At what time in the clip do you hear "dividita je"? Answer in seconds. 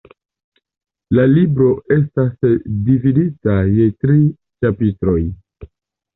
2.89-3.87